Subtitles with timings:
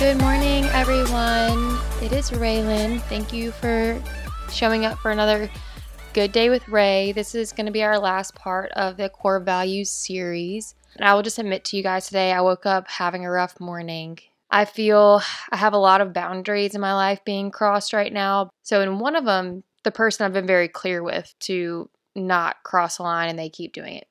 [0.00, 1.78] Good morning, everyone.
[2.00, 3.02] It is Raylan.
[3.02, 4.02] Thank you for
[4.50, 5.50] showing up for another
[6.14, 7.12] Good Day with Ray.
[7.12, 10.74] This is going to be our last part of the core values series.
[10.96, 13.60] And I will just admit to you guys today, I woke up having a rough
[13.60, 14.18] morning.
[14.50, 15.20] I feel
[15.50, 18.48] I have a lot of boundaries in my life being crossed right now.
[18.62, 23.00] So, in one of them, the person I've been very clear with to not cross
[23.00, 24.06] a line and they keep doing it.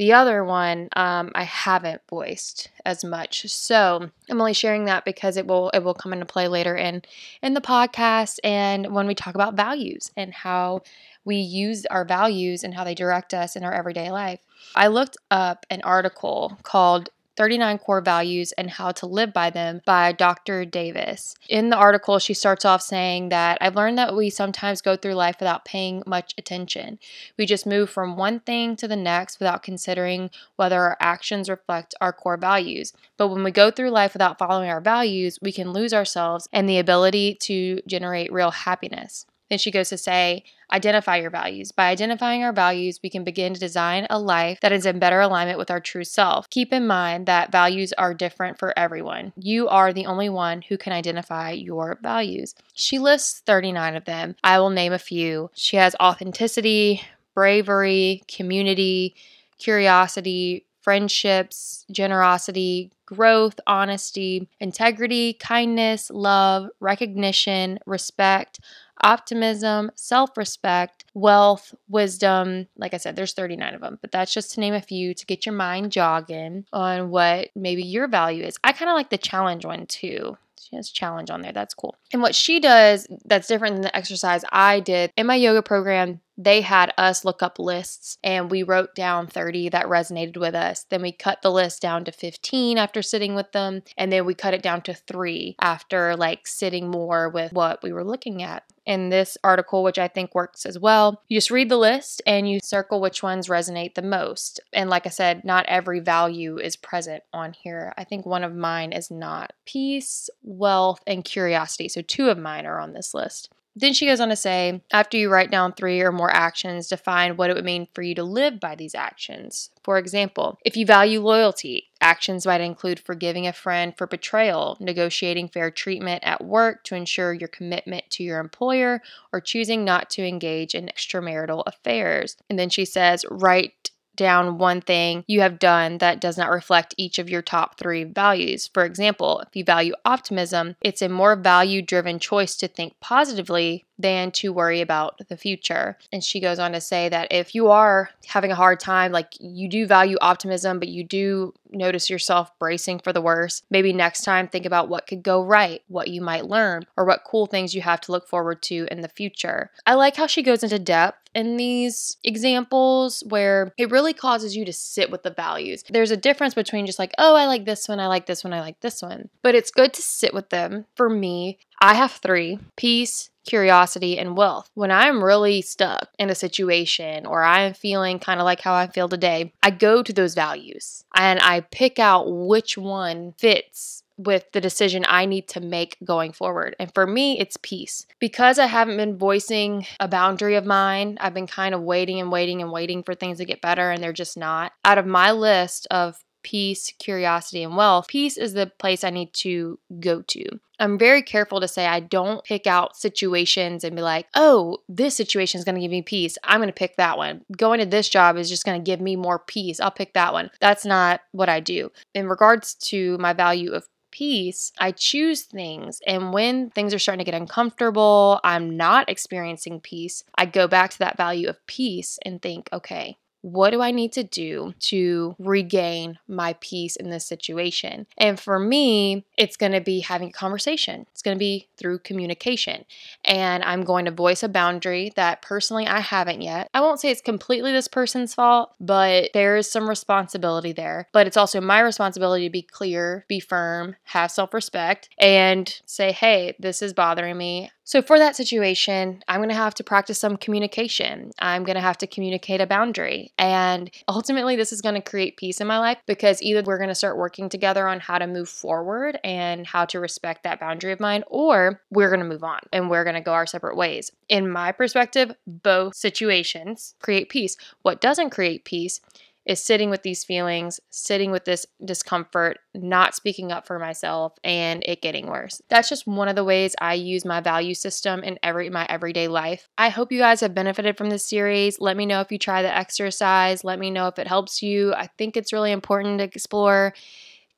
[0.00, 5.36] The other one um, I haven't voiced as much, so I'm only sharing that because
[5.36, 7.02] it will it will come into play later in
[7.42, 10.84] in the podcast and when we talk about values and how
[11.26, 14.40] we use our values and how they direct us in our everyday life.
[14.74, 19.80] I looked up an article called 39 Core Values and How to Live by Them
[19.86, 20.66] by Dr.
[20.66, 21.34] Davis.
[21.48, 25.14] In the article, she starts off saying that I've learned that we sometimes go through
[25.14, 26.98] life without paying much attention.
[27.38, 31.94] We just move from one thing to the next without considering whether our actions reflect
[31.98, 32.92] our core values.
[33.16, 36.68] But when we go through life without following our values, we can lose ourselves and
[36.68, 39.24] the ability to generate real happiness.
[39.50, 41.72] Then she goes to say, identify your values.
[41.72, 45.20] By identifying our values, we can begin to design a life that is in better
[45.20, 46.48] alignment with our true self.
[46.50, 49.32] Keep in mind that values are different for everyone.
[49.36, 52.54] You are the only one who can identify your values.
[52.74, 54.36] She lists 39 of them.
[54.44, 55.50] I will name a few.
[55.54, 57.02] She has authenticity,
[57.34, 59.16] bravery, community,
[59.58, 68.60] curiosity, friendships, generosity, growth, honesty, integrity, kindness, love, recognition, respect,
[69.02, 72.68] optimism, self respect, wealth, wisdom.
[72.76, 75.26] Like I said, there's 39 of them, but that's just to name a few to
[75.26, 78.58] get your mind jogging on what maybe your value is.
[78.64, 80.36] I kind of like the challenge one too.
[80.60, 81.52] She has challenge on there.
[81.52, 81.96] That's cool.
[82.12, 86.20] And what she does that's different than the exercise I did in my yoga program,
[86.42, 90.84] they had us look up lists and we wrote down 30 that resonated with us.
[90.88, 93.82] Then we cut the list down to 15 after sitting with them.
[93.98, 97.92] And then we cut it down to three after like sitting more with what we
[97.92, 101.22] were looking at in this article, which I think works as well.
[101.28, 104.60] You just read the list and you circle which ones resonate the most.
[104.72, 107.92] And like I said, not every value is present on here.
[107.98, 111.90] I think one of mine is not peace, wealth, and curiosity.
[111.90, 113.50] So two of mine are on this list.
[113.76, 117.36] Then she goes on to say, after you write down three or more actions, define
[117.36, 119.70] what it would mean for you to live by these actions.
[119.84, 125.48] For example, if you value loyalty, actions might include forgiving a friend for betrayal, negotiating
[125.48, 130.26] fair treatment at work to ensure your commitment to your employer, or choosing not to
[130.26, 132.36] engage in extramarital affairs.
[132.48, 133.72] And then she says, write
[134.20, 138.04] down one thing you have done that does not reflect each of your top three
[138.04, 138.68] values.
[138.74, 143.86] For example, if you value optimism, it's a more value driven choice to think positively
[144.00, 145.98] than to worry about the future.
[146.12, 149.32] And she goes on to say that if you are having a hard time, like
[149.38, 154.22] you do value optimism, but you do notice yourself bracing for the worst, maybe next
[154.22, 157.74] time think about what could go right, what you might learn, or what cool things
[157.74, 159.70] you have to look forward to in the future.
[159.86, 164.64] I like how she goes into depth in these examples where it really causes you
[164.64, 165.84] to sit with the values.
[165.88, 168.52] There's a difference between just like, oh, I like this one, I like this one,
[168.52, 169.28] I like this one.
[169.42, 170.86] But it's good to sit with them.
[170.96, 174.70] For me, I have three peace, curiosity, and wealth.
[174.74, 178.86] When I'm really stuck in a situation or I'm feeling kind of like how I
[178.86, 184.44] feel today, I go to those values and I pick out which one fits with
[184.52, 186.76] the decision I need to make going forward.
[186.78, 188.06] And for me, it's peace.
[188.18, 192.30] Because I haven't been voicing a boundary of mine, I've been kind of waiting and
[192.30, 194.72] waiting and waiting for things to get better, and they're just not.
[194.84, 199.32] Out of my list of peace, curiosity, and wealth, peace is the place I need
[199.34, 200.44] to go to.
[200.78, 205.14] I'm very careful to say I don't pick out situations and be like, oh, this
[205.14, 206.38] situation is going to give me peace.
[206.42, 207.42] I'm going to pick that one.
[207.54, 209.78] Going to this job is just going to give me more peace.
[209.78, 210.50] I'll pick that one.
[210.60, 211.92] That's not what I do.
[212.14, 216.00] In regards to my value of peace, I choose things.
[216.06, 220.90] And when things are starting to get uncomfortable, I'm not experiencing peace, I go back
[220.92, 225.34] to that value of peace and think, okay, what do I need to do to
[225.38, 228.06] regain my peace in this situation?
[228.18, 231.06] And for me, it's going to be having a conversation.
[231.12, 232.84] It's going to be through communication.
[233.24, 236.68] And I'm going to voice a boundary that personally I haven't yet.
[236.74, 241.08] I won't say it's completely this person's fault, but there is some responsibility there.
[241.12, 246.12] But it's also my responsibility to be clear, be firm, have self respect, and say,
[246.12, 247.70] hey, this is bothering me.
[247.90, 251.32] So, for that situation, I'm going to have to practice some communication.
[251.40, 253.32] I'm going to have to communicate a boundary.
[253.36, 256.90] And ultimately, this is going to create peace in my life because either we're going
[256.90, 260.92] to start working together on how to move forward and how to respect that boundary
[260.92, 263.76] of mine, or we're going to move on and we're going to go our separate
[263.76, 264.12] ways.
[264.28, 267.56] In my perspective, both situations create peace.
[267.82, 269.00] What doesn't create peace
[269.50, 274.84] is sitting with these feelings, sitting with this discomfort, not speaking up for myself, and
[274.86, 275.60] it getting worse.
[275.68, 279.26] That's just one of the ways I use my value system in every my everyday
[279.26, 279.68] life.
[279.76, 281.80] I hope you guys have benefited from this series.
[281.80, 283.64] Let me know if you try the exercise.
[283.64, 284.94] Let me know if it helps you.
[284.94, 286.94] I think it's really important to explore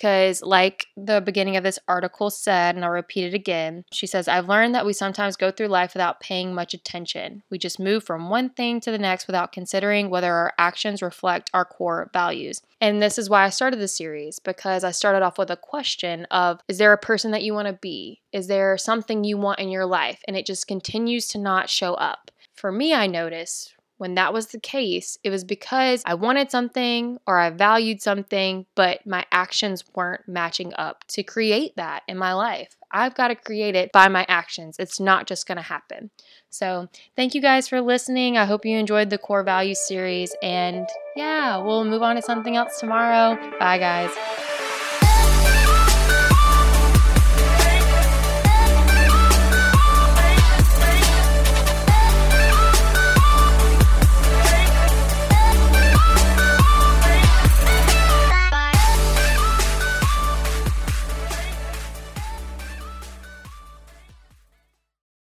[0.02, 4.26] because, like the beginning of this article said, and I'll repeat it again, she says,
[4.26, 7.44] I've learned that we sometimes go through life without paying much attention.
[7.50, 11.50] We just move from one thing to the next without considering whether our actions reflect
[11.54, 12.62] our core values.
[12.80, 16.24] And this is why I started the series because I started off with a question
[16.32, 18.22] of Is there a person that you want to be?
[18.32, 20.20] Is there something you want in your life?
[20.26, 22.32] And it just continues to not show up.
[22.56, 23.72] For me, I notice
[24.02, 28.66] when that was the case, it was because I wanted something or I valued something,
[28.74, 32.76] but my actions weren't matching up to create that in my life.
[32.90, 34.74] I've got to create it by my actions.
[34.80, 36.10] It's not just going to happen.
[36.50, 38.36] So, thank you guys for listening.
[38.36, 40.34] I hope you enjoyed the core value series.
[40.42, 43.36] And yeah, we'll move on to something else tomorrow.
[43.60, 44.51] Bye, guys.